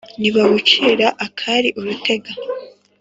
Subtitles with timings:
[0.19, 2.31] ntibawucira akari urutega